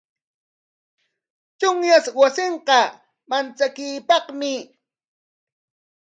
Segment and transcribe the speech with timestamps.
[1.59, 2.79] Chunyaq wasiqa
[3.29, 4.51] manchakuypaqmi.